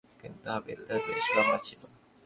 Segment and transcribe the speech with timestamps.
[0.21, 1.81] কিন্তু হাবিলদার বেশ লম্বা ছিল।